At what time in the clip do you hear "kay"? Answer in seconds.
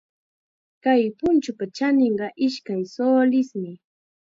0.83-1.03